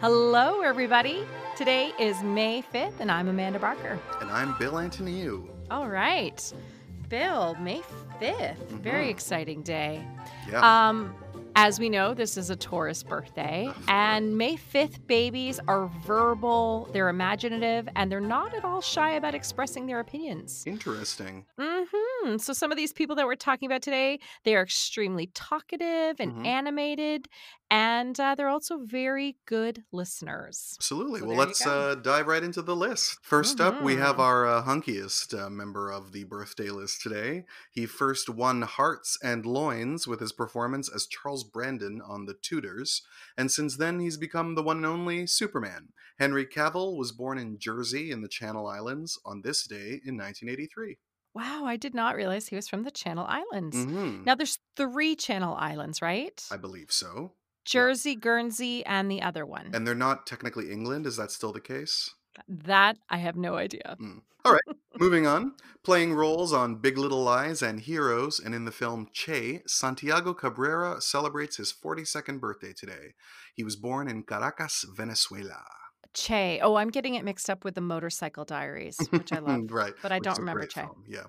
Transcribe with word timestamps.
Hello, 0.00 0.60
everybody. 0.60 1.24
Today 1.56 1.92
is 1.98 2.22
May 2.22 2.62
5th, 2.72 3.00
and 3.00 3.10
I'm 3.10 3.28
Amanda 3.28 3.58
Barker. 3.58 3.98
And 4.20 4.30
I'm 4.30 4.56
Bill 4.58 4.78
Antoniou. 4.78 5.48
All 5.70 5.88
right. 5.88 6.52
Bill, 7.08 7.56
May 7.60 7.82
5th. 8.20 8.70
Very 8.70 9.06
Mhm. 9.06 9.10
exciting 9.10 9.62
day. 9.62 10.06
Yeah. 10.48 10.88
Um, 10.88 11.14
as 11.56 11.80
we 11.80 11.88
know, 11.88 12.14
this 12.14 12.36
is 12.36 12.50
a 12.50 12.56
Taurus 12.56 13.02
birthday, 13.02 13.72
and 13.88 14.38
May 14.38 14.54
5th 14.56 15.04
babies 15.08 15.58
are 15.66 15.86
verbal, 16.06 16.88
they're 16.92 17.08
imaginative, 17.08 17.88
and 17.96 18.12
they're 18.12 18.20
not 18.20 18.54
at 18.54 18.64
all 18.64 18.80
shy 18.80 19.12
about 19.12 19.34
expressing 19.34 19.86
their 19.86 19.98
opinions. 19.98 20.62
Interesting. 20.66 21.44
hmm 21.58 21.82
So, 22.38 22.52
some 22.52 22.70
of 22.72 22.76
these 22.76 22.92
people 22.92 23.16
that 23.16 23.26
we're 23.26 23.36
talking 23.36 23.66
about 23.66 23.82
today, 23.82 24.18
they 24.44 24.56
are 24.56 24.62
extremely 24.62 25.28
talkative 25.34 26.20
and 26.20 26.32
Mhm. 26.32 26.44
animated, 26.44 27.28
and 27.70 28.18
uh, 28.18 28.34
they're 28.34 28.48
also 28.48 28.78
very 28.84 29.36
good 29.46 29.84
listeners. 29.92 30.80
Absolutely. 30.80 31.20
So 31.20 31.26
well, 31.26 31.34
let's 31.36 31.66
uh, 31.66 31.96
dive 31.96 32.28
right 32.28 32.42
into 32.42 32.62
the 32.62 32.76
list. 32.76 33.18
1st 33.24 33.60
up, 33.60 33.80
we 33.80 33.96
have 33.96 34.18
Mhm. 34.18 34.20
our 34.20 34.46
uh, 34.46 34.62
hunkiest 34.64 35.36
uh, 35.36 35.50
member 35.50 35.90
of 35.90 36.12
the 36.12 36.22
birthday 36.24 36.70
list 36.70 37.00
today. 37.02 37.44
He 37.72 37.84
first 37.86 38.28
won 38.28 38.62
hearts 38.62 39.18
and 39.22 39.44
loins 39.44 40.06
with 40.06 40.20
his 40.20 40.32
performance 40.32 40.88
as 40.88 41.06
Charles 41.08 41.42
Brandon 41.42 42.00
on 42.00 42.26
The 42.26 42.34
Tudors, 42.34 43.02
and 43.36 43.50
since 43.50 43.76
then 43.76 43.98
he's 43.98 44.16
become 44.16 44.54
the 44.54 44.62
one 44.62 44.76
and 44.78 44.86
only 44.86 45.26
Superman. 45.26 45.92
Henry 46.20 46.46
Cavill 46.46 46.96
was 46.96 47.10
born 47.12 47.38
in 47.38 47.58
Jersey 47.58 48.10
in 48.12 48.22
the 48.22 48.28
Channel 48.28 48.66
Islands 48.66 49.20
on 49.24 49.42
this 49.42 49.66
day 49.66 50.00
in 50.04 50.16
1983. 50.16 50.98
Wow, 51.38 51.66
I 51.66 51.76
did 51.76 51.94
not 51.94 52.16
realize 52.16 52.48
he 52.48 52.56
was 52.56 52.68
from 52.68 52.82
the 52.82 52.90
Channel 52.90 53.24
Islands. 53.28 53.76
hmm 53.76 54.24
Now, 54.24 54.34
there's 54.34 54.58
three 54.76 55.14
Channel 55.14 55.54
Islands, 55.54 56.02
right? 56.02 56.44
I 56.50 56.56
believe 56.56 56.90
so. 56.90 57.34
Jersey, 57.64 58.16
Guernsey, 58.16 58.84
and 58.84 59.08
the 59.08 59.22
other 59.22 59.46
one. 59.46 59.70
And 59.72 59.86
they're 59.86 59.94
not 59.94 60.26
technically 60.26 60.72
England. 60.72 61.06
Is 61.06 61.16
that 61.16 61.30
still 61.30 61.52
the 61.52 61.60
case? 61.60 62.10
that 62.48 62.98
I 63.08 63.18
have 63.18 63.36
no 63.36 63.56
idea. 63.56 63.96
Mm. 64.00 64.22
All 64.44 64.52
right, 64.52 64.76
moving 64.98 65.26
on. 65.26 65.54
Playing 65.84 66.14
roles 66.14 66.52
on 66.52 66.76
Big 66.76 66.96
Little 66.96 67.22
Lies 67.22 67.62
and 67.62 67.80
Heroes 67.80 68.38
and 68.38 68.54
in 68.54 68.64
the 68.64 68.70
film 68.72 69.08
Che, 69.12 69.62
Santiago 69.66 70.34
Cabrera 70.34 71.00
celebrates 71.00 71.56
his 71.56 71.72
42nd 71.72 72.40
birthday 72.40 72.72
today. 72.72 73.14
He 73.54 73.64
was 73.64 73.76
born 73.76 74.08
in 74.08 74.22
Caracas, 74.22 74.84
Venezuela. 74.96 75.62
Che. 76.14 76.60
Oh, 76.62 76.76
I'm 76.76 76.90
getting 76.90 77.14
it 77.14 77.24
mixed 77.24 77.48
up 77.50 77.64
with 77.64 77.74
the 77.74 77.80
Motorcycle 77.80 78.44
Diaries, 78.44 78.98
which 79.10 79.32
I 79.32 79.38
love. 79.38 79.66
right. 79.70 79.94
but 80.02 80.12
I 80.12 80.18
don't 80.18 80.38
remember 80.38 80.66
Che. 80.66 80.80
film, 80.82 81.04
Yeah. 81.06 81.24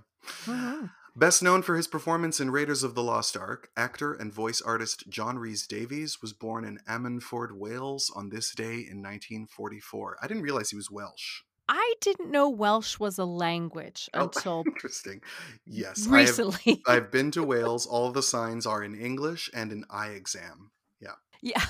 Mhm. 0.45 0.91
Best 1.15 1.43
known 1.43 1.63
for 1.63 1.75
his 1.75 1.87
performance 1.87 2.39
in 2.39 2.49
Raiders 2.51 2.81
of 2.83 2.95
the 2.95 3.03
Lost 3.03 3.35
Ark, 3.35 3.69
actor 3.75 4.13
and 4.13 4.31
voice 4.33 4.61
artist 4.61 5.03
John 5.09 5.37
Rhys 5.37 5.67
Davies 5.67 6.21
was 6.21 6.31
born 6.33 6.63
in 6.63 6.79
Ammanford, 6.87 7.51
Wales 7.51 8.09
on 8.15 8.29
this 8.29 8.53
day 8.55 8.75
in 8.75 9.01
1944. 9.01 10.17
I 10.21 10.27
didn't 10.27 10.43
realize 10.43 10.69
he 10.69 10.77
was 10.77 10.89
Welsh. 10.89 11.41
I 11.67 11.95
didn't 11.99 12.31
know 12.31 12.47
Welsh 12.49 12.99
was 12.99 13.17
a 13.17 13.25
language 13.25 14.09
Oh, 14.13 14.23
until 14.33 14.63
interesting. 14.65 15.21
Yes, 15.65 16.07
I 16.07 16.19
have 16.21 16.29
recently. 16.29 16.81
I've 16.87 17.11
been 17.11 17.31
to 17.31 17.43
Wales. 17.53 17.85
All 17.85 18.11
the 18.11 18.23
signs 18.23 18.65
are 18.65 18.81
in 18.83 18.95
English 18.95 19.49
and 19.53 19.71
an 19.71 19.85
eye 19.89 20.09
exam. 20.11 20.71
Yeah. 21.01 21.15
Yeah. 21.41 21.63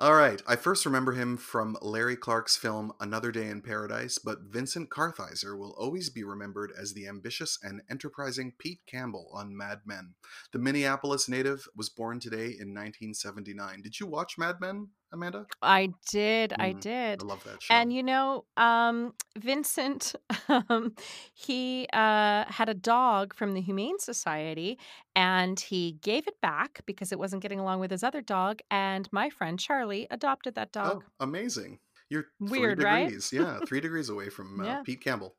All 0.00 0.14
right. 0.14 0.40
I 0.46 0.56
first 0.56 0.86
remember 0.86 1.12
him 1.12 1.36
from 1.36 1.76
Larry 1.82 2.16
Clark's 2.16 2.56
film 2.56 2.90
Another 3.00 3.30
Day 3.30 3.48
in 3.48 3.60
Paradise, 3.60 4.16
but 4.16 4.40
Vincent 4.48 4.88
Kartheiser 4.88 5.58
will 5.58 5.74
always 5.78 6.08
be 6.08 6.24
remembered 6.24 6.72
as 6.74 6.94
the 6.94 7.06
ambitious 7.06 7.58
and 7.62 7.82
enterprising 7.90 8.54
Pete 8.58 8.80
Campbell 8.86 9.28
on 9.34 9.54
Mad 9.54 9.80
Men. 9.84 10.14
The 10.54 10.58
Minneapolis 10.58 11.28
native 11.28 11.68
was 11.76 11.90
born 11.90 12.18
today 12.18 12.46
in 12.46 12.72
1979. 12.72 13.82
Did 13.82 14.00
you 14.00 14.06
watch 14.06 14.38
Mad 14.38 14.56
Men, 14.58 14.88
Amanda? 15.12 15.46
I 15.62 15.92
did. 16.08 16.54
I 16.58 16.72
Mm, 16.72 16.80
did. 16.80 17.20
I 17.20 17.24
love 17.24 17.44
that 17.44 17.62
show. 17.62 17.74
And 17.74 17.92
you 17.92 18.02
know, 18.02 18.44
um, 18.56 19.14
Vincent, 19.38 20.14
um, 20.48 20.94
he 21.34 21.86
uh, 21.92 22.44
had 22.48 22.68
a 22.68 22.74
dog 22.74 23.34
from 23.34 23.54
the 23.54 23.60
Humane 23.60 23.98
Society, 23.98 24.78
and 25.14 25.58
he 25.60 25.92
gave 26.02 26.26
it 26.26 26.40
back 26.40 26.80
because 26.86 27.12
it 27.12 27.18
wasn't 27.18 27.42
getting 27.42 27.60
along 27.60 27.80
with 27.80 27.90
his 27.90 28.02
other 28.02 28.22
dog. 28.22 28.60
And 28.70 29.08
my 29.12 29.30
friend 29.30 29.58
Charlie 29.58 30.06
adopted 30.10 30.54
that 30.54 30.72
dog. 30.72 30.98
Oh, 30.98 31.04
amazing. 31.20 31.78
You're 32.08 32.26
Weird, 32.40 32.80
three 32.80 32.84
right? 32.84 33.12
degrees. 33.12 33.32
Yeah, 33.32 33.60
three 33.60 33.80
degrees 33.80 34.08
away 34.08 34.28
from 34.30 34.60
uh, 34.60 34.64
Yeah. 34.64 34.82
Pete 34.84 35.00
Campbell. 35.02 35.36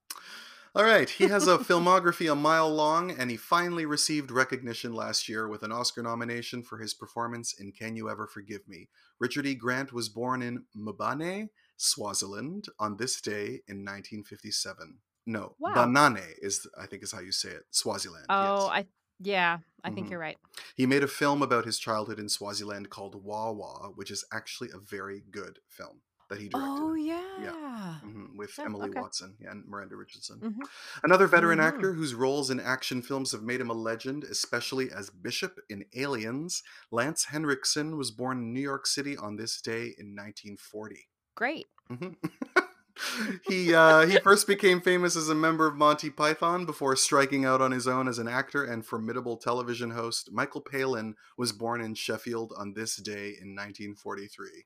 All 0.73 0.85
right. 0.85 1.09
He 1.09 1.25
has 1.27 1.47
a 1.47 1.57
filmography 1.69 2.31
a 2.31 2.35
mile 2.35 2.69
long, 2.73 3.11
and 3.11 3.29
he 3.29 3.35
finally 3.37 3.85
received 3.85 4.31
recognition 4.31 4.93
last 4.93 5.27
year 5.27 5.47
with 5.49 5.63
an 5.63 5.71
Oscar 5.71 6.01
nomination 6.01 6.63
for 6.63 6.77
his 6.77 6.93
performance 6.93 7.53
in 7.59 7.71
Can 7.73 7.95
You 7.97 8.09
Ever 8.09 8.25
Forgive 8.25 8.67
Me? 8.67 8.87
Richard 9.19 9.45
E. 9.45 9.53
Grant 9.55 9.91
was 9.91 10.07
born 10.07 10.41
in 10.41 10.63
Mbane, 10.77 11.49
Swaziland, 11.75 12.67
on 12.79 12.95
this 12.97 13.19
day 13.19 13.61
in 13.67 13.83
1957. 13.83 14.99
No, 15.27 15.55
Wow. 15.59 15.73
Banane 15.75 16.23
is, 16.41 16.65
I 16.79 16.85
think, 16.87 17.03
is 17.03 17.11
how 17.11 17.19
you 17.19 17.31
say 17.33 17.49
it. 17.49 17.63
Swaziland. 17.71 18.25
Oh, 18.29 18.63
yes. 18.63 18.69
I 18.71 18.87
yeah, 19.23 19.59
I 19.83 19.91
think 19.91 20.07
Mhm. 20.07 20.11
you're 20.11 20.19
right. 20.19 20.37
He 20.75 20.87
made 20.87 21.03
a 21.03 21.07
film 21.07 21.43
about 21.43 21.65
his 21.65 21.77
childhood 21.77 22.17
in 22.17 22.27
Swaziland 22.27 22.89
called 22.89 23.23
Wah-Wah, 23.23 23.89
which 23.89 24.09
is 24.09 24.25
actually 24.33 24.69
a 24.73 24.79
very 24.79 25.21
good 25.29 25.59
film 25.67 26.01
that 26.31 26.39
he 26.39 26.47
directed. 26.49 26.87
Oh 26.87 26.93
yeah. 26.95 27.99
Mhm, 28.03 28.35
with 28.37 28.57
Oh, 28.57 28.63
Emily 28.63 28.89
okay. 28.89 28.99
Watson 29.01 29.35
and 29.41 29.65
Miranda 29.67 29.95
Richardson. 29.95 30.39
Mhm. 30.39 30.67
Another 31.03 31.27
veteran 31.27 31.59
Mhm. 31.59 31.63
actor 31.63 31.93
whose 31.93 32.13
roles 32.15 32.49
in 32.49 32.59
action 32.59 33.01
films 33.01 33.31
have 33.33 33.43
made 33.43 33.61
him 33.61 33.69
a 33.69 33.73
legend, 33.73 34.23
especially 34.23 34.89
as 34.91 35.09
Bishop 35.09 35.59
in 35.69 35.85
Aliens, 35.93 36.63
Lance 36.89 37.25
Henriksen 37.25 37.97
was 37.97 38.11
born 38.11 38.37
in 38.39 38.53
New 38.53 38.61
York 38.61 38.87
City 38.87 39.17
on 39.17 39.35
this 39.35 39.61
day 39.61 39.93
in 39.97 40.15
1940. 40.15 41.09
Great. 41.35 41.67
Mhm. 41.91 42.15
he 43.47 43.73
uh, 43.73 44.05
he 44.05 44.17
first 44.17 44.47
became 44.47 44.81
famous 44.81 45.15
as 45.15 45.29
a 45.29 45.35
member 45.35 45.65
of 45.67 45.75
Monty 45.75 46.09
Python 46.09 46.65
before 46.65 46.95
striking 46.95 47.45
out 47.45 47.61
on 47.61 47.71
his 47.71 47.87
own 47.87 48.07
as 48.07 48.19
an 48.19 48.27
actor 48.27 48.63
and 48.63 48.85
formidable 48.85 49.37
television 49.37 49.91
host. 49.91 50.29
Michael 50.31 50.61
Palin 50.61 51.15
was 51.37 51.51
born 51.51 51.81
in 51.81 51.95
Sheffield 51.95 52.53
on 52.57 52.73
this 52.73 52.95
day 52.97 53.35
in 53.39 53.55
1943. 53.55 54.65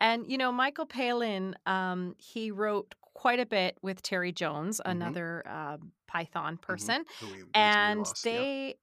And 0.00 0.30
you 0.30 0.38
know, 0.38 0.52
Michael 0.52 0.86
Palin, 0.86 1.56
um, 1.66 2.14
he 2.18 2.50
wrote 2.50 2.94
quite 3.00 3.40
a 3.40 3.46
bit 3.46 3.78
with 3.82 4.02
Terry 4.02 4.32
Jones, 4.32 4.80
Mhm. 4.84 4.90
another 4.90 5.42
uh, 5.46 5.78
Python 6.06 6.56
person, 6.58 7.04
who 7.20 7.26
we 7.26 7.32
recently 7.32 7.50
and 7.54 7.98
lost, 8.00 8.24
they. 8.24 8.74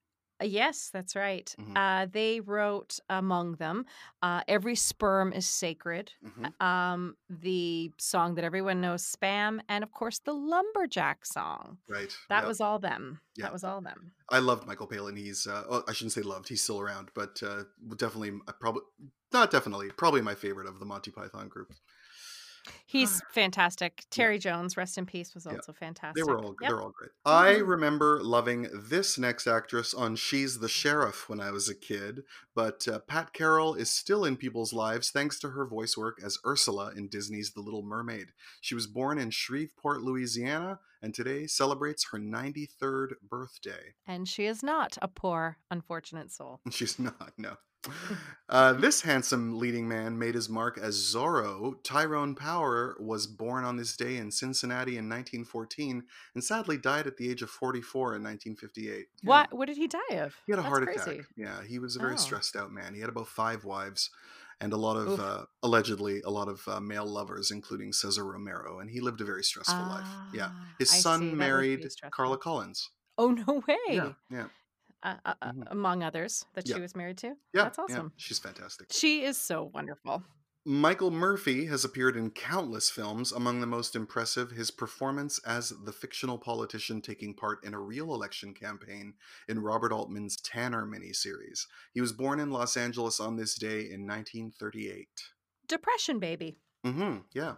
uh, 0.41 0.45
Yes, 0.45 0.89
that's 0.89 1.16
right. 1.16 1.53
Mhm. 1.59 1.77
Uh, 1.77 2.07
they 2.11 2.39
wrote 2.39 2.99
among 3.09 3.57
them, 3.57 3.85
uh, 4.23 4.41
"Every 4.47 4.75
Sperm 4.75 5.31
is 5.33 5.47
Sacred," 5.47 6.13
Mhm. 6.23 6.59
um, 6.59 7.16
the 7.29 7.91
song 7.99 8.33
that 8.35 8.43
everyone 8.43 8.81
knows, 8.81 9.03
"Spam," 9.03 9.61
and 9.69 9.83
of 9.83 9.91
course 9.91 10.17
the 10.17 10.33
Lumberjack 10.33 11.25
song. 11.28 11.78
Right. 11.88 12.11
That 12.29 12.39
yep. 12.39 12.47
was 12.47 12.59
all 12.59 12.79
them. 12.79 13.22
Yeah. 13.35 13.43
That 13.45 13.53
was 13.53 13.63
all 13.63 13.81
them. 13.81 14.13
I 14.29 14.39
loved 14.39 14.66
Michael 14.66 14.88
Palin. 14.88 15.16
He's, 15.16 15.45
uh, 15.45 15.63
well, 15.69 15.83
I 15.88 15.93
shouldn't 15.93 16.13
say 16.13 16.23
loved. 16.23 16.47
He's 16.49 16.63
still 16.63 16.79
around, 16.81 17.11
but 17.13 17.43
uh, 17.43 17.66
definitely, 17.97 18.39
probably 18.59 18.81
not 19.34 19.52
definitely, 19.52 19.90
probably 19.92 20.22
my 20.22 20.36
favorite 20.36 20.68
of 20.68 20.80
the 20.80 20.86
Monty 20.86 21.12
Python 21.12 21.47
group. 21.47 21.74
He's 22.86 23.22
fantastic. 23.31 24.03
Terry 24.12 24.38
Jones, 24.38 24.78
rest 24.78 24.97
in 24.97 25.06
peace, 25.08 25.34
was 25.34 25.46
Yeah. 25.46 25.53
also 25.56 25.74
fantastic. 25.74 26.16
They 26.24 26.30
were 26.31 26.38
all, 26.40 26.56
Yep. 26.62 26.69
they're 26.69 26.81
all 26.81 26.92
great. 26.92 27.09
I 27.25 27.56
Mhm. 27.56 27.68
remember 27.68 28.22
loving 28.22 28.70
this 28.72 29.18
next 29.18 29.47
actress 29.47 29.94
on 29.96 30.16
She's 30.16 30.59
the 30.59 30.70
Sheriff 30.70 31.28
when 31.28 31.40
I 31.40 31.50
was 31.52 31.68
a 31.70 31.75
kid, 31.75 32.24
but 32.53 32.88
uh, 32.88 33.00
Pat 33.00 33.34
Carroll 33.34 33.74
is 33.74 33.90
still 33.90 34.24
in 34.25 34.38
people's 34.38 34.74
lives 34.74 35.09
thanks 35.09 35.40
to 35.40 35.50
her 35.52 35.66
voice 35.66 35.97
work 35.97 36.20
as 36.24 36.38
Ursula 36.46 36.91
in 36.96 37.08
Disney's 37.09 37.53
The 37.53 37.62
Little 37.62 37.84
Mermaid. 37.84 38.34
She 38.62 38.75
was 38.75 38.86
born 38.86 39.18
in 39.18 39.31
Shreveport, 39.31 40.02
Louisiana, 40.03 40.80
and 41.02 41.16
today 41.16 41.47
celebrates 41.47 42.09
her 42.12 42.20
93rd 42.20 43.16
birthday. 43.24 43.96
And 44.06 44.28
she 44.28 44.46
is 44.46 44.62
not 44.62 45.00
a 45.02 45.08
poor, 45.08 45.58
unfortunate 45.72 46.32
soul. 46.32 46.59
She's 46.72 47.00
not, 47.00 47.34
no. 47.40 47.58
Uh, 48.49 48.73
this 48.73 49.01
handsome 49.01 49.57
leading 49.57 49.87
man 49.87 50.19
made 50.19 50.35
his 50.35 50.49
mark 50.49 50.78
as 50.78 50.95
Zorro. 50.97 51.75
Tyrone 51.83 52.35
Power 52.35 52.95
was 52.99 53.25
born 53.25 53.63
on 53.63 53.78
this 53.78 53.95
day 53.95 54.17
in 54.17 54.29
Cincinnati 54.29 54.97
in 54.97 55.07
1914 55.09 56.03
and 56.35 56.43
sadly 56.43 56.78
died 56.78 57.07
at 57.07 57.16
the 57.17 57.29
age 57.29 57.41
of 57.41 57.49
44 57.49 58.16
in 58.17 58.23
1958. 58.23 59.07
Yeah. 59.23 59.29
What? 59.29 59.53
What 59.53 59.67
did 59.67 59.78
he 59.78 59.87
die 59.87 59.99
of? 60.16 60.35
He 60.45 60.51
had 60.51 60.59
a 60.59 60.61
That's 60.63 60.67
heart 60.67 60.83
crazy. 60.83 61.11
attack. 61.11 61.25
Yeah, 61.37 61.63
he 61.63 61.79
was 61.79 61.95
a 61.95 61.99
very 61.99 62.13
Oh. 62.13 62.17
stressed 62.17 62.55
out 62.55 62.72
man. 62.72 62.93
He 62.93 62.99
had 62.99 63.09
about 63.09 63.28
five 63.29 63.63
wives 63.63 64.09
and 64.59 64.73
a 64.73 64.78
lot 64.78 64.95
of, 64.97 65.19
uh, 65.19 65.45
allegedly, 65.63 66.22
a 66.22 66.29
lot 66.29 66.47
of 66.47 66.67
uh, 66.67 66.79
male 66.79 67.05
lovers, 67.05 67.49
including 67.51 67.93
Cesar 67.93 68.25
Romero, 68.25 68.79
and 68.79 68.91
he 68.91 68.99
lived 68.99 69.22
a 69.22 69.25
very 69.25 69.43
stressful 69.43 69.79
life. 69.87 70.05
Yeah. 70.33 70.49
Ah, 70.51 70.73
His 70.78 70.91
I 70.93 70.97
son 70.97 71.35
married. 71.37 71.87
Carla 72.11 72.37
Collins. 72.37 72.89
Oh 73.17 73.31
no 73.31 73.61
way! 73.67 73.78
Yeah, 73.89 74.13
yeah. 74.29 74.45
Uh, 75.03 75.16
uh, 75.26 75.34
uh, 75.42 75.52
Mhm. 75.52 75.64
among 75.72 76.03
others 76.03 76.46
that 76.53 76.68
Yeah. 76.68 76.76
she 76.76 76.82
was 76.82 76.96
married 76.96 77.18
to. 77.20 77.28
Yeah, 77.53 77.64
That's 77.64 77.78
yeah, 77.80 77.84
awesome. 77.86 78.14
she's 78.18 78.38
fantastic. 78.40 78.88
She 78.92 79.24
is 79.24 79.36
so 79.38 79.64
wonderful. 79.74 80.24
Michael 80.64 81.09
Murphy 81.09 81.66
has 81.66 81.84
appeared 81.84 82.16
in 82.16 82.30
countless 82.30 82.92
films, 82.92 83.32
among 83.32 83.62
the 83.62 83.66
most 83.66 83.96
impressive 83.96 84.52
his 84.52 84.70
performance 84.70 85.40
as 85.40 85.70
the 85.86 85.92
fictional 85.92 86.38
politician 86.38 87.02
taking 87.02 87.34
part 87.34 87.64
in 87.64 87.74
a 87.74 87.80
real 87.80 88.14
election 88.14 88.53
campaign 88.53 89.16
in 89.48 89.58
Robert 89.59 89.92
Altman's 89.92 90.38
Tanner 90.38 90.86
miniseries. 90.86 91.66
He 91.96 92.00
was 92.02 92.14
born 92.14 92.40
in 92.40 92.52
Los 92.52 92.78
Angeles 92.78 93.20
on 93.20 93.38
this 93.38 93.56
day 93.56 93.90
in 93.90 94.06
1938. 94.06 95.32
Depression 95.68 96.20
baby. 96.20 96.59
Mm-hmm, 96.85 97.17
yeah. 97.33 97.53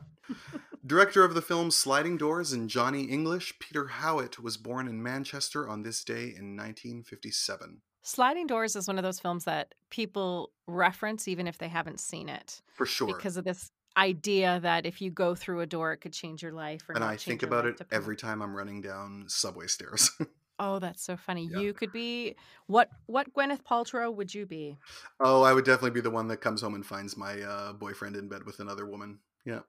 Director 0.85 1.23
of 1.23 1.33
the 1.33 1.41
film 1.41 1.71
Sliding 1.71 2.17
Doors 2.17 2.51
and 2.51 2.69
Johnny 2.69 3.03
English, 3.03 3.57
Peter 3.59 3.87
Howitt 3.87 4.39
was 4.39 4.57
born 4.57 4.87
in 4.87 5.01
Manchester 5.01 5.67
on 5.67 5.83
this 5.83 6.03
day 6.03 6.23
in 6.23 6.57
1957. 6.57 7.81
Sliding 8.01 8.47
Doors 8.47 8.75
is 8.75 8.87
one 8.87 8.97
of 8.97 9.03
those 9.03 9.19
films 9.19 9.45
that 9.45 9.75
people 9.89 10.51
reference 10.67 11.27
even 11.27 11.47
if 11.47 11.57
they 11.57 11.69
haven't 11.69 12.01
seen 12.01 12.27
it 12.27 12.61
For 12.73 12.85
sure. 12.85 13.07
because 13.07 13.37
of 13.37 13.45
this 13.45 13.71
idea 13.95 14.59
that 14.61 14.85
if 14.85 15.01
you 15.01 15.09
go 15.09 15.35
through 15.35 15.61
a 15.61 15.65
door, 15.65 15.93
it 15.93 15.97
could 15.97 16.13
change 16.13 16.41
your 16.41 16.51
life. 16.51 16.89
Or 16.89 16.95
and 16.95 17.03
I 17.03 17.15
think 17.15 17.43
about 17.43 17.65
it 17.65 17.79
every 17.91 18.17
time 18.17 18.41
I'm 18.41 18.55
running 18.55 18.81
down 18.81 19.25
subway 19.27 19.67
stairs. 19.67 20.09
Oh, 20.59 20.79
that's 20.79 21.03
so 21.03 21.17
funny. 21.17 21.49
Yeah. 21.51 21.59
You 21.59 21.73
could 21.73 21.91
be 21.91 22.35
what? 22.67 22.89
What 23.07 23.33
Gwyneth 23.33 23.63
Paltrow 23.63 24.13
would 24.13 24.33
you 24.33 24.45
be? 24.45 24.77
oh, 25.19 25.41
I 25.41 25.53
would 25.53 25.65
definitely 25.65 25.91
be 25.91 26.01
the 26.01 26.11
one 26.11 26.27
that 26.27 26.37
comes 26.37 26.61
home 26.61 26.75
and 26.75 26.85
finds 26.85 27.17
my 27.17 27.41
uh, 27.41 27.73
boyfriend 27.73 28.15
in 28.15 28.29
bed 28.29 28.43
with 28.45 28.59
another 28.59 28.85
woman. 28.85 29.19
Yeah, 29.45 29.61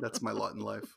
that's 0.00 0.22
my 0.22 0.32
lot 0.32 0.54
in 0.54 0.60
life. 0.60 0.96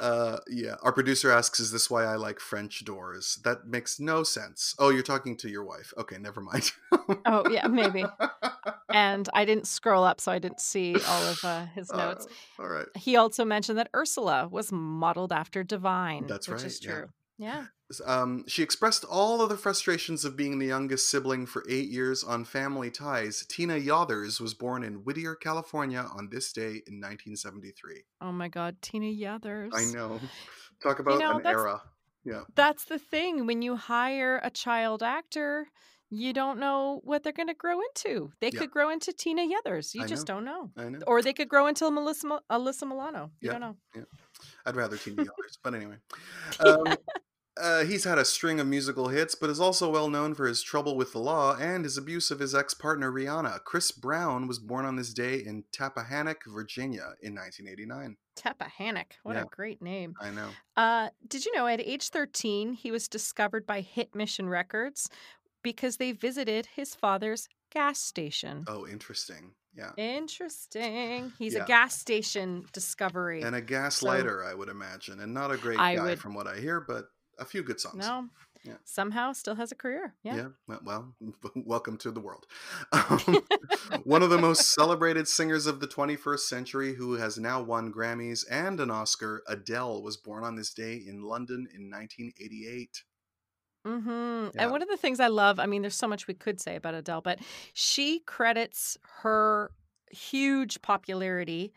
Uh, 0.00 0.38
yeah, 0.48 0.76
our 0.82 0.92
producer 0.92 1.30
asks, 1.30 1.60
"Is 1.60 1.70
this 1.70 1.90
why 1.90 2.04
I 2.04 2.16
like 2.16 2.40
French 2.40 2.84
doors?" 2.84 3.38
That 3.44 3.66
makes 3.66 4.00
no 4.00 4.22
sense. 4.22 4.74
Oh, 4.78 4.90
you're 4.90 5.02
talking 5.02 5.36
to 5.38 5.48
your 5.48 5.64
wife. 5.64 5.92
Okay, 5.96 6.18
never 6.18 6.40
mind. 6.40 6.72
oh, 7.26 7.48
yeah, 7.50 7.66
maybe. 7.66 8.04
And 8.90 9.28
I 9.34 9.44
didn't 9.44 9.66
scroll 9.66 10.02
up, 10.02 10.18
so 10.18 10.32
I 10.32 10.38
didn't 10.38 10.60
see 10.60 10.94
all 10.94 11.22
of 11.24 11.44
uh, 11.44 11.66
his 11.74 11.92
notes. 11.92 12.26
Uh, 12.58 12.62
all 12.62 12.68
right. 12.68 12.86
He 12.96 13.16
also 13.16 13.44
mentioned 13.44 13.78
that 13.78 13.90
Ursula 13.94 14.48
was 14.50 14.72
modeled 14.72 15.30
after 15.30 15.62
Divine. 15.62 16.26
That's 16.26 16.48
which 16.48 16.62
right, 16.62 16.66
is 16.66 16.82
yeah. 16.82 17.04
Yeah. 17.38 17.66
Um, 18.04 18.44
she 18.48 18.62
expressed 18.62 19.04
all 19.04 19.40
of 19.40 19.48
the 19.48 19.56
frustrations 19.56 20.24
of 20.24 20.36
being 20.36 20.58
the 20.58 20.66
youngest 20.66 21.08
sibling 21.08 21.46
for 21.46 21.64
eight 21.68 21.88
years 21.88 22.22
on 22.24 22.44
Family 22.44 22.90
Ties. 22.90 23.46
Tina 23.48 23.76
Yothers 23.76 24.40
was 24.40 24.52
born 24.54 24.82
in 24.82 25.04
Whittier, 25.04 25.34
California 25.36 26.04
on 26.14 26.28
this 26.30 26.52
day 26.52 26.82
in 26.86 27.00
1973. 27.00 28.02
Oh 28.20 28.32
my 28.32 28.48
God, 28.48 28.76
Tina 28.82 29.06
Yothers. 29.06 29.72
I 29.74 29.84
know. 29.96 30.20
Talk 30.82 30.98
about 30.98 31.18
know, 31.20 31.38
an 31.38 31.46
era. 31.46 31.80
Yeah. 32.24 32.42
That's 32.54 32.84
the 32.84 32.98
thing. 32.98 33.46
When 33.46 33.62
you 33.62 33.76
hire 33.76 34.40
a 34.42 34.50
child 34.50 35.02
actor, 35.02 35.68
you 36.10 36.32
don't 36.32 36.58
know 36.58 37.00
what 37.04 37.22
they're 37.22 37.32
going 37.32 37.48
to 37.48 37.54
grow 37.54 37.80
into. 37.80 38.32
They 38.40 38.50
Yeah. 38.52 38.60
could 38.60 38.70
grow 38.70 38.90
into 38.90 39.12
Tina 39.12 39.44
Yothers. 39.44 39.94
You 39.94 40.02
I 40.02 40.06
just 40.06 40.28
know. 40.28 40.34
don't 40.34 40.44
know. 40.44 40.70
I 40.76 40.88
know. 40.90 40.98
Or 41.06 41.22
they 41.22 41.32
could 41.32 41.48
grow 41.48 41.66
into 41.68 41.90
Melissa 41.90 42.40
Alyssa 42.50 42.86
Milano. 42.86 43.30
You 43.40 43.50
Yeah. 43.50 43.58
don't 43.58 43.60
know. 43.94 44.04
I'd 44.66 44.76
rather 44.76 44.96
Tina 44.98 45.22
Yothers, 45.24 45.58
but 45.62 45.74
anyway. 45.74 45.96
Um, 46.60 46.84
uh, 47.60 47.84
he's 47.84 48.04
had 48.04 48.18
a 48.18 48.24
string 48.24 48.60
of 48.60 48.66
musical 48.66 49.08
hits, 49.08 49.34
but 49.34 49.50
is 49.50 49.60
also 49.60 49.90
well 49.90 50.08
known 50.08 50.34
for 50.34 50.46
his 50.46 50.62
trouble 50.62 50.96
with 50.96 51.12
the 51.12 51.18
law 51.18 51.56
and 51.56 51.84
his 51.84 51.96
abuse 51.96 52.30
of 52.30 52.38
his 52.38 52.54
ex 52.54 52.74
partner 52.74 53.10
Rihanna. 53.12 53.64
Chris 53.64 53.90
Brown 53.92 54.46
was 54.46 54.58
born 54.58 54.84
on 54.84 54.96
this 54.96 55.12
day 55.12 55.36
in 55.44 55.64
Tappahannock, 55.72 56.42
Virginia 56.46 57.14
in 57.22 57.34
1989. 57.34 58.16
Tappahannock. 58.36 59.12
What 59.24 59.34
Yeah. 59.36 59.42
a 59.42 59.46
great 59.46 59.82
name. 59.82 60.14
I 60.20 60.30
know. 60.30 60.48
Uh, 60.76 61.08
did 61.26 61.44
you 61.44 61.54
know 61.54 61.66
at 61.66 61.80
age 61.80 62.08
13, 62.10 62.72
he 62.74 62.90
was 62.90 63.08
discovered 63.08 63.66
by 63.66 63.80
Hit 63.80 64.14
Mission 64.14 64.48
Records 64.48 65.08
because 65.62 65.96
they 65.96 66.12
visited 66.12 66.66
his 66.76 66.94
father's 66.94 67.48
gas 67.70 67.98
station? 67.98 68.64
Oh, 68.68 68.86
interesting. 68.86 69.52
Yeah. 69.74 69.92
Interesting. 69.96 71.32
He's 71.38 71.54
Yeah. 71.54 71.64
a 71.64 71.66
gas 71.66 71.98
station 71.98 72.64
discovery. 72.72 73.42
And 73.42 73.54
a 73.54 73.60
gas 73.60 74.00
gaslighter, 74.00 74.44
I 74.46 74.54
would 74.54 74.68
imagine. 74.68 75.20
And 75.20 75.34
not 75.34 75.50
a 75.50 75.56
great 75.56 75.78
I 75.78 75.96
guy 75.96 76.02
would- 76.10 76.20
from 76.20 76.34
what 76.34 76.46
I 76.46 76.58
hear, 76.58 76.80
but 76.80 77.10
a 77.38 77.44
few 77.44 77.62
good 77.62 77.80
songs. 77.80 77.96
no. 78.06 78.28
Yeah. 78.64 78.74
Somehow 78.84 79.32
still 79.32 79.54
has 79.54 79.72
a 79.72 79.74
career. 79.74 80.14
Yeah. 80.22 80.36
Yeah. 80.36 80.48
Well, 80.66 80.80
well, 80.84 81.14
welcome 81.54 81.96
to 81.98 82.10
the 82.10 82.20
world. 82.20 82.46
Um, 82.92 83.38
one 84.04 84.22
of 84.22 84.30
the 84.30 84.38
most 84.38 84.74
celebrated 84.74 85.28
singers 85.28 85.66
of 85.66 85.80
the 85.80 85.86
21st 85.86 86.40
century 86.40 86.94
who 86.94 87.14
has 87.14 87.38
now 87.38 87.62
won 87.62 87.92
Grammys 87.92 88.44
and 88.50 88.80
an 88.80 88.90
Oscar, 88.90 89.42
Adele, 89.46 90.02
was 90.02 90.16
born 90.16 90.44
on 90.44 90.56
this 90.56 90.74
day 90.74 90.94
in 90.94 91.22
London 91.22 91.68
in 91.74 91.90
1988. 91.90 93.04
Mm-hmm. 93.86 94.48
Yeah. 94.54 94.62
And 94.62 94.70
one 94.70 94.82
of 94.82 94.88
the 94.88 94.96
things 94.96 95.20
I 95.20 95.28
love, 95.28 95.58
I 95.58 95.66
mean, 95.66 95.82
there's 95.82 95.94
so 95.94 96.08
much 96.08 96.26
we 96.26 96.34
could 96.34 96.60
say 96.60 96.76
about 96.76 96.94
Adele, 96.94 97.20
but 97.20 97.38
she 97.72 98.20
credits 98.20 98.98
her 99.22 99.70
huge 100.10 100.82
popularity 100.82 101.72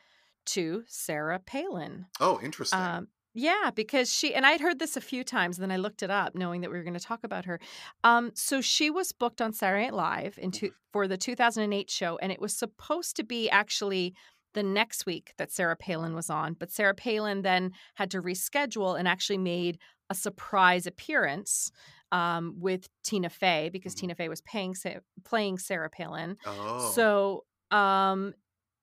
to 0.48 0.84
Sarah 0.88 1.40
Palin. 1.40 2.08
Oh, 2.20 2.40
interesting. 2.42 2.80
Um, 2.80 3.08
yeah, 3.34 3.72
because 3.74 4.14
she 4.14 4.34
and 4.36 4.46
I'd 4.46 4.62
heard 4.62 4.80
this 4.80 4.98
a 4.98 5.02
few 5.02 5.24
times, 5.24 5.58
and 5.58 5.64
then 5.64 5.72
I 5.72 5.78
looked 5.78 6.04
it 6.04 6.10
up, 6.12 6.36
knowing 6.36 6.62
that 6.62 6.72
we 6.72 6.78
were 6.78 6.84
going 6.84 6.94
to 6.94 7.00
talk 7.00 7.24
about 7.24 7.46
her. 7.46 7.60
Um, 8.04 8.32
so 8.36 8.62
she 8.62 8.90
was 8.90 9.12
booked 9.12 9.42
on 9.42 9.54
Saturday 9.54 9.86
Night 9.86 9.94
Live 9.94 10.38
into 10.38 10.72
for 10.92 11.08
the 11.08 11.18
2008 11.18 11.90
show, 11.90 12.18
and 12.22 12.32
it 12.32 12.42
was 12.42 12.56
supposed 12.56 13.16
to 13.18 13.24
be 13.24 13.50
actually 13.50 14.14
the 14.54 14.64
next 14.64 15.06
week 15.06 15.34
that 15.38 15.50
Sarah 15.52 15.78
Palin 15.78 16.14
was 16.14 16.30
on, 16.30 16.54
but 16.56 16.72
Sarah 16.72 16.94
Palin 16.96 17.42
then 17.42 17.72
had 17.96 18.12
to 18.12 18.22
reschedule 18.22 19.00
and 19.00 19.08
actually 19.08 19.38
made 19.38 19.78
a 20.10 20.14
surprise 20.16 20.86
appearance 20.86 21.72
um, 22.12 22.56
with 22.60 22.90
Tina 23.06 23.30
Fey 23.30 23.70
because 23.72 23.96
Mhm. 23.96 24.00
Tina 24.00 24.16
Fey 24.16 24.28
was 24.28 24.42
paying 24.42 24.76
playing 25.24 25.58
Sarah 25.58 25.90
Palin. 25.90 26.36
oh. 26.46 26.92
So, 26.94 27.46
um, 27.76 28.34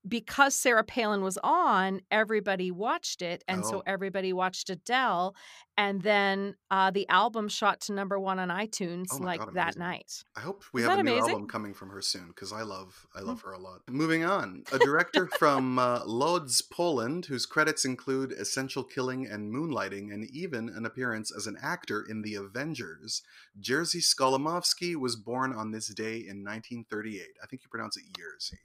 because 0.09 0.55
Sarah 0.55 0.85
Palin 0.85 1.23
was 1.23 1.39
on, 1.45 2.01
everybody 2.11 2.71
watched 2.71 3.23
it, 3.23 3.45
and 3.47 3.63
Oh. 3.65 3.71
so 3.71 3.83
everybody 3.87 4.33
watched 4.33 4.71
Adele, 4.71 5.35
and 5.77 6.03
then 6.03 6.55
uh, 6.71 6.91
the 6.91 7.09
album 7.09 7.49
shot 7.49 7.81
to 7.83 7.93
number 7.93 8.19
one 8.19 8.39
on 8.39 8.49
iTunes 8.49 9.09
Oh 9.13 9.19
like 9.19 9.41
God, 9.41 9.55
that 9.55 9.77
night. 9.77 10.25
I 10.37 10.41
hope 10.41 10.65
we 10.73 10.81
Isn't 10.83 10.91
have 10.91 11.01
a 11.01 11.03
new 11.03 11.13
amazing? 11.13 11.31
album 11.35 11.49
coming 11.49 11.75
from 11.75 11.91
her 11.91 12.01
soon 12.03 12.29
because 12.29 12.53
I 12.53 12.63
love 12.63 13.07
I 13.15 13.21
Mm. 13.21 13.27
love 13.27 13.43
her 13.43 13.53
a 13.53 13.59
lot. 13.59 13.83
Moving 13.89 14.25
on, 14.25 14.65
a 14.73 14.79
director 14.79 15.27
from 15.27 15.79
uh, 15.79 16.01
Lodz, 16.05 16.63
Poland, 16.63 17.27
whose 17.27 17.47
credits 17.47 17.85
include 17.85 18.33
Essential 18.33 18.85
Killing 18.85 19.27
and 19.27 19.53
Moonlighting, 19.53 20.13
and 20.13 20.25
even 20.31 20.69
an 20.69 20.85
appearance 20.87 21.31
as 21.37 21.47
an 21.47 21.57
actor 21.63 22.05
in 22.09 22.23
The 22.23 22.35
Avengers. 22.35 23.23
Jerzy 23.61 24.01
Skolimowski 24.03 24.97
was 24.97 25.17
born 25.17 25.53
on 25.53 25.71
this 25.73 25.89
day 25.89 26.17
in 26.17 26.43
1938. 26.45 27.27
I 27.43 27.47
think 27.47 27.63
you 27.63 27.69
pronounce 27.69 27.97
it 27.97 28.05
Jerzy. 28.13 28.59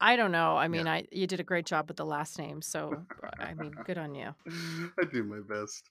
I 0.00 0.16
don't 0.16 0.32
know. 0.32 0.56
I 0.56 0.68
mean, 0.68 0.86
I 0.86 1.06
you 1.10 1.26
did 1.26 1.40
a 1.40 1.44
great 1.44 1.66
job 1.66 1.88
with 1.88 1.96
the 1.96 2.06
last 2.06 2.38
name, 2.38 2.62
so 2.62 3.04
uh, 3.22 3.28
I 3.38 3.54
mean, 3.54 3.72
good 3.84 3.98
on 3.98 4.14
you. 4.14 4.34
I 5.00 5.04
do 5.10 5.24
my 5.24 5.40
best. 5.40 5.88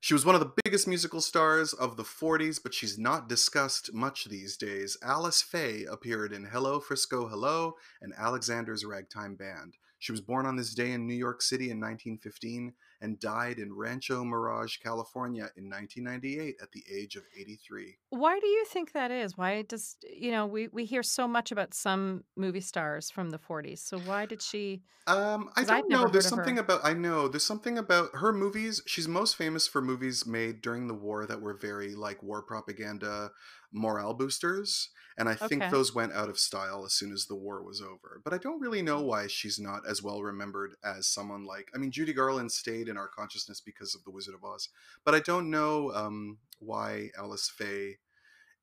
She 0.00 0.14
was 0.14 0.24
one 0.24 0.36
of 0.36 0.40
the 0.40 0.52
biggest 0.64 0.86
musical 0.86 1.20
stars 1.20 1.72
of 1.72 1.96
the 1.96 2.04
40s, 2.04 2.60
but 2.62 2.72
she's 2.72 2.98
not 2.98 3.28
discussed 3.28 3.92
much 3.92 4.26
these 4.26 4.56
days. 4.56 4.96
Alice 5.02 5.42
Faye 5.42 5.86
appeared 5.90 6.32
in 6.32 6.44
Hello 6.44 6.78
Frisco 6.78 7.26
Hello 7.26 7.74
and 8.00 8.14
Alexander's 8.16 8.84
Ragtime 8.84 9.34
Band. 9.34 9.74
She 9.98 10.12
was 10.12 10.20
born 10.20 10.46
on 10.46 10.56
this 10.56 10.74
day 10.74 10.92
in 10.92 11.06
New 11.06 11.14
York 11.14 11.42
City 11.42 11.70
in 11.70 11.80
1915 11.80 12.72
and 13.00 13.20
died 13.20 13.58
in 13.58 13.74
Rancho 13.74 14.24
Mirage, 14.24 14.78
California 14.78 15.50
in 15.56 15.70
1998 15.70 16.56
at 16.60 16.72
the 16.72 16.82
age 16.92 17.16
of 17.16 17.22
83. 17.38 17.96
Why 18.10 18.38
do 18.40 18.46
you 18.46 18.64
think 18.64 18.92
that 18.92 19.10
is? 19.10 19.36
Why 19.36 19.62
does 19.62 19.96
you 20.02 20.30
know 20.30 20.46
we 20.46 20.68
we 20.68 20.84
hear 20.84 21.02
so 21.02 21.28
much 21.28 21.52
about 21.52 21.74
some 21.74 22.24
movie 22.36 22.60
stars 22.60 23.10
from 23.10 23.30
the 23.30 23.38
40s? 23.38 23.78
So 23.78 23.98
why 23.98 24.26
did 24.26 24.42
she? 24.42 24.82
Um, 25.06 25.50
I'd 25.56 25.66
don't 25.66 25.88
know. 25.88 26.08
There's 26.08 26.28
something 26.28 26.56
her. 26.56 26.62
about 26.62 26.80
I 26.84 26.92
know. 26.92 27.28
There's 27.28 27.46
something 27.46 27.78
about 27.78 28.10
her 28.14 28.32
movies. 28.32 28.82
She's 28.86 29.08
most 29.08 29.36
famous 29.36 29.66
for 29.66 29.80
movies 29.80 30.26
made 30.26 30.60
during 30.60 30.86
the 30.86 30.94
war 30.94 31.26
that 31.26 31.40
were 31.40 31.54
very 31.54 31.94
like 31.94 32.22
war 32.22 32.42
propaganda, 32.42 33.30
morale 33.72 34.14
boosters, 34.14 34.90
and 35.16 35.28
I 35.28 35.34
think 35.34 35.68
Okay. 35.68 35.70
those 35.70 35.94
went 35.94 36.12
out 36.12 36.28
of 36.28 36.38
style 36.38 36.84
as 36.84 36.92
soon 36.94 37.12
as 37.12 37.26
the 37.26 37.34
war 37.36 37.62
was 37.62 37.80
over. 37.82 38.20
But 38.24 38.32
I 38.34 38.38
don't 38.38 38.60
really 38.60 38.82
know 38.82 39.02
why 39.02 39.26
she's 39.26 39.58
not 39.58 39.86
as 39.86 40.02
well 40.02 40.22
remembered 40.22 40.74
as 40.84 41.06
someone 41.06 41.44
like. 41.44 41.70
I 41.74 41.78
mean, 41.78 41.90
Judy 41.90 42.12
Garland 42.12 42.52
stayed 42.52 42.88
in 42.88 42.96
our 42.96 43.08
consciousness 43.08 43.60
because 43.60 43.94
of 43.94 44.04
The 44.04 44.10
Wizard 44.10 44.34
of 44.34 44.44
Oz, 44.44 44.68
but 45.04 45.14
I 45.14 45.20
don't 45.20 45.50
know 45.50 45.92
um, 45.94 46.38
why 46.58 47.10
Alice 47.18 47.48
Faye 47.48 47.98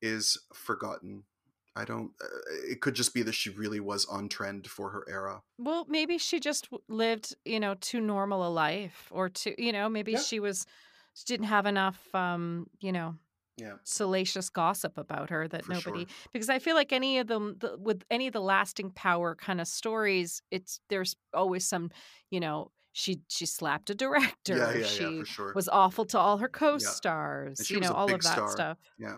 is 0.02 0.38
forgotten. 0.54 1.26
I 1.76 1.86
don't. 1.86 2.14
Uh, 2.22 2.28
it 2.70 2.82
could 2.82 2.96
just 2.96 3.14
be 3.14 3.22
that 3.24 3.34
she 3.34 3.50
really 3.50 3.80
was 3.80 4.06
on 4.06 4.30
trend 4.30 4.68
for 4.68 4.92
her 4.92 5.06
era. 5.10 5.44
Well, 5.58 5.86
maybe 5.88 6.18
she 6.18 6.40
just 6.40 6.68
lived, 6.90 7.34
you 7.46 7.60
know, 7.60 7.76
too 7.76 8.02
normal 8.02 8.46
a 8.46 8.50
life, 8.50 9.10
or 9.12 9.30
too, 9.30 9.56
you 9.58 9.72
know, 9.72 9.88
maybe 9.88 10.16
Yeah. 10.16 10.18
she 10.18 10.40
was 10.40 10.66
she 11.14 11.24
didn't 11.26 11.46
have 11.48 11.66
enough, 11.66 12.14
um, 12.14 12.70
you 12.80 12.92
know, 12.92 13.16
Yeah. 13.58 13.76
salacious 13.84 14.50
gossip 14.50 14.98
about 14.98 15.30
her 15.30 15.48
that 15.48 15.64
For 15.66 15.76
sure. 15.76 15.94
nobody. 15.94 16.12
Because 16.34 16.50
I 16.50 16.60
feel 16.60 16.76
like 16.76 16.92
any 16.92 17.20
of 17.20 17.28
them, 17.28 17.56
the, 17.60 17.78
with 17.78 18.04
any 18.12 18.28
of 18.28 18.34
the 18.34 18.42
lasting 18.42 18.92
power 18.92 19.34
kind 19.36 19.62
of 19.62 19.68
stories, 19.68 20.42
it's 20.52 20.80
there's 20.90 21.16
always 21.34 21.66
some, 21.68 21.90
you 22.30 22.40
know, 22.42 22.72
she 22.92 23.22
she 23.30 23.46
slapped 23.46 23.90
a 23.90 23.96
director, 23.96 24.58
Yeah, 24.58 24.74
yeah, 24.78 24.86
she 24.86 25.04
yeah, 25.04 25.20
for 25.22 25.26
sure. 25.26 25.54
was 25.56 25.70
awful 25.70 26.06
to 26.08 26.18
all 26.20 26.38
her 26.38 26.50
co-stars, 26.50 27.70
you 27.70 27.80
know, 27.80 27.92
all 27.92 28.06
of 28.14 28.22
that 28.22 28.24
star. 28.24 28.50
stuff. 28.50 28.78
Yeah. 28.98 29.16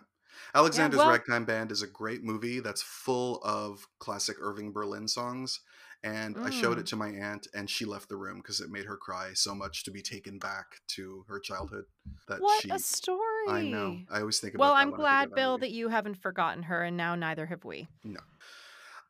Alexander's 0.54 1.00
well- 1.00 1.10
Ragtime 1.10 1.46
Band 1.46 1.72
is 1.72 1.82
a 1.82 1.88
great 1.88 2.24
movie 2.24 2.60
that's 2.60 2.82
full 2.82 3.42
of 3.44 3.88
classic 4.00 4.38
Irving 4.40 4.72
Berlin 4.72 5.08
songs. 5.08 5.60
And 6.04 6.38
I 6.38 6.50
showed 6.52 6.78
Mm. 6.78 6.82
it 6.82 6.86
to 6.88 6.96
my 6.96 7.10
aunt, 7.10 7.48
and 7.54 7.70
she 7.70 7.84
left 7.84 8.08
the 8.08 8.16
room 8.16 8.38
because 8.38 8.62
it 8.62 8.70
made 8.70 8.86
her 8.86 8.98
cry 8.98 9.34
so 9.34 9.56
much 9.56 9.84
to 9.86 9.92
be 9.92 10.02
taken 10.02 10.38
back 10.38 10.80
to 10.90 11.26
her 11.28 11.40
childhood. 11.40 11.86
That 12.28 12.40
What 12.40 12.62
she, 12.62 12.70
a 12.70 12.80
story. 12.80 13.50
I 13.50 13.64
know. 13.64 14.00
I 14.10 14.20
always 14.20 14.40
think 14.40 14.54
about 14.54 14.64
Well, 14.64 14.74
I'm 14.74 14.92
when 14.92 15.02
I 15.02 15.22
think 15.22 15.32
glad, 15.32 15.36
Bill, 15.36 15.58
that 15.58 15.72
you 15.72 15.90
haven't 15.90 16.16
forgotten 16.16 16.64
her, 16.64 16.84
and 16.84 16.96
now 16.96 17.16
neither 17.16 17.48
have 17.48 17.66
we. 17.66 17.88
No. 18.04 18.20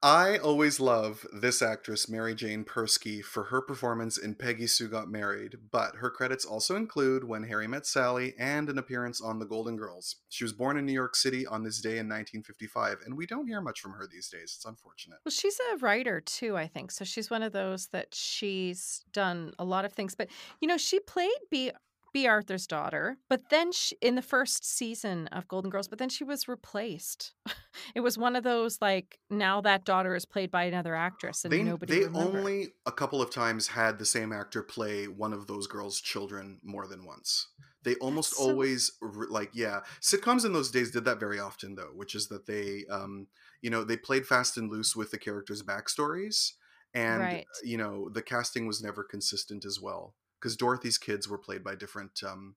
I 0.04 0.38
always 0.38 0.80
love 0.80 1.26
this 1.34 1.64
actress, 1.64 2.08
Mary 2.08 2.36
Jane 2.36 2.64
Persky, 2.64 3.24
for 3.24 3.46
her 3.46 3.62
performance 3.62 4.20
in 4.20 4.36
Peggy 4.36 4.68
Sue 4.68 4.88
Got 4.88 5.10
Married, 5.10 5.56
but 5.72 5.96
her 5.96 6.12
credits 6.12 6.46
also 6.46 6.76
include 6.76 7.24
When 7.24 7.46
Harry 7.46 7.68
Met 7.68 7.88
Sally 7.88 8.36
and 8.38 8.70
an 8.70 8.78
appearance 8.78 9.20
on 9.20 9.40
The 9.40 9.46
Golden 9.48 9.76
Girls. 9.76 10.18
She 10.30 10.44
was 10.44 10.54
born 10.54 10.78
in 10.78 10.86
New 10.86 10.94
York 10.94 11.16
City 11.16 11.48
on 11.48 11.64
this 11.64 11.82
day 11.82 11.98
in 11.98 12.08
1955, 12.08 13.00
and 13.06 13.18
we 13.18 13.26
don't 13.26 13.48
hear 13.48 13.60
much 13.60 13.82
from 13.82 13.94
her 13.94 14.08
these 14.08 14.30
days. 14.30 14.54
It's 14.56 14.66
unfortunate. 14.66 15.18
Well, 15.26 15.32
she's 15.32 15.60
a 15.74 15.78
writer 15.78 16.22
too, 16.22 16.56
I 16.56 16.68
think. 16.68 16.92
So 16.92 17.04
she's 17.04 17.32
one 17.32 17.42
of 17.42 17.52
those 17.52 17.88
that 17.88 18.14
she's 18.14 19.04
done 19.12 19.54
a 19.58 19.66
lot 19.66 19.84
of 19.84 19.94
things. 19.94 20.14
But 20.14 20.28
you 20.62 20.68
know, 20.68 20.78
she 20.78 21.00
played 21.00 21.32
B. 21.50 21.72
B. 22.14 22.28
Arthur's 22.28 22.68
daughter, 22.68 23.18
but 23.30 23.50
then 23.50 23.72
she, 23.72 23.96
in 24.02 24.16
the 24.16 24.22
first 24.22 24.66
season 24.66 25.28
of 25.28 25.48
Golden 25.48 25.70
Girls, 25.70 25.88
but 25.88 26.00
then 26.00 26.10
she 26.10 26.24
was 26.24 26.48
replaced. 26.48 27.34
it 27.96 28.02
was 28.02 28.18
one 28.18 28.36
of 28.36 28.44
those 28.44 28.80
like 28.82 29.20
now 29.30 29.62
that 29.62 29.86
daughter 29.86 30.16
is 30.16 30.26
played 30.26 30.50
by 30.52 30.64
another 30.64 30.96
actress, 30.96 31.44
and 31.44 31.52
They, 31.52 31.64
nobody 31.64 32.00
they 32.00 32.06
only 32.08 32.70
a 32.86 32.92
couple 32.92 33.22
of 33.22 33.30
times 33.32 33.68
had 33.68 34.00
the 34.00 34.06
same 34.06 34.32
actor 34.32 34.64
play 34.64 35.08
one 35.08 35.34
of 35.34 35.48
those 35.48 35.68
girls' 35.68 36.02
children 36.02 36.60
more 36.64 36.88
than 36.88 37.06
once. 37.06 37.48
They 37.84 37.96
almost 37.96 38.36
so- 38.36 38.44
always 38.44 38.92
like 39.30 39.52
yeah. 39.54 39.82
Sitcoms 40.02 40.46
in 40.46 40.54
those 40.54 40.72
days 40.72 40.92
did 40.92 41.06
that 41.06 41.20
very 41.20 41.40
often 41.40 41.76
though, 41.76 41.92
which 41.94 42.16
is 42.16 42.28
that 42.30 42.46
they 42.46 42.86
um 42.90 43.28
you 43.62 43.70
know 43.70 43.84
they 43.84 43.98
played 43.98 44.26
fast 44.26 44.58
and 44.58 44.72
loose 44.72 44.96
with 44.96 45.12
the 45.12 45.18
characters' 45.18 45.64
backstories, 45.64 46.54
and 46.94 47.22
Right. 47.22 47.46
you 47.64 47.78
know 47.78 48.10
the 48.10 48.22
casting 48.22 48.66
was 48.68 48.82
never 48.82 49.04
consistent 49.04 49.66
as 49.66 49.80
well 49.80 50.16
because 50.40 50.56
Dorothy's 50.56 50.98
kids 50.98 51.28
were 51.28 51.38
played 51.38 51.64
by 51.64 51.76
different 51.76 52.22
um 52.28 52.56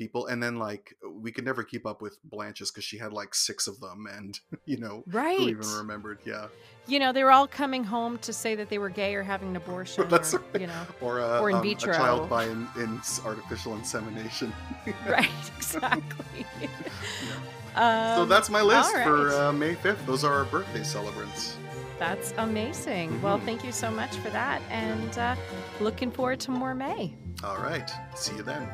people, 0.00 0.26
and 0.26 0.42
then 0.42 0.58
like 0.58 0.94
we 1.06 1.30
could 1.30 1.44
never 1.44 1.62
keep 1.62 1.84
up 1.86 2.00
with 2.00 2.16
Blanche's 2.24 2.70
because 2.70 2.84
she 2.84 2.96
had 2.96 3.12
like 3.12 3.34
six 3.34 3.66
of 3.66 3.78
them, 3.80 4.06
and 4.10 4.40
you 4.64 4.78
know 4.78 5.04
right. 5.06 5.38
who 5.38 5.48
even 5.48 5.68
remembered? 5.76 6.18
Yeah, 6.24 6.46
You 6.86 6.98
know, 6.98 7.12
they 7.12 7.22
were 7.22 7.30
all 7.30 7.46
coming 7.46 7.84
home 7.84 8.18
to 8.18 8.32
say 8.32 8.54
that 8.54 8.70
they 8.70 8.78
were 8.78 8.88
gay 8.88 9.14
or 9.14 9.22
having 9.22 9.50
an 9.50 9.56
abortion. 9.62 10.08
That's 10.08 10.34
or, 10.34 10.38
right. 10.38 10.62
You 10.62 10.66
know, 10.68 10.82
or 11.00 11.18
a, 11.18 11.40
Or 11.40 11.50
in 11.50 11.56
um, 11.56 11.62
vitro. 11.62 11.92
a 11.92 11.96
child 11.96 12.30
by 12.30 12.44
in, 12.46 12.66
in 12.76 13.00
artificial 13.24 13.74
insemination. 13.74 14.52
right? 15.06 15.28
Exactly. 15.56 16.46
so 17.74 18.22
Um, 18.22 18.28
that's 18.28 18.48
my 18.48 18.62
list 18.62 18.94
all 18.96 19.04
for 19.04 19.30
uh, 19.34 19.52
May 19.52 19.74
5th. 19.74 20.04
Those 20.06 20.24
are 20.24 20.32
our 20.32 20.44
birthday 20.44 20.82
celebrants. 20.82 21.56
That's 22.00 22.32
amazing. 22.38 23.20
Well, 23.22 23.38
Mhm. 23.38 23.44
thank 23.44 23.62
you 23.62 23.72
so 23.72 23.90
much 23.90 24.16
for 24.16 24.30
that. 24.30 24.60
And 24.70 25.16
uh, 25.18 25.36
looking 25.80 26.10
forward 26.10 26.40
to 26.40 26.50
more 26.50 26.74
May. 26.74 27.14
All 27.44 27.58
right. 27.58 27.88
See 28.16 28.34
you 28.36 28.42
then. 28.42 28.66